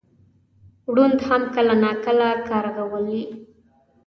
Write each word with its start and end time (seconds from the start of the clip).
ړوند 0.95 1.17
هم 1.27 1.43
کله 1.55 1.73
ناکله 1.83 2.29
کارغه 2.49 2.83
ولي. 2.91 3.23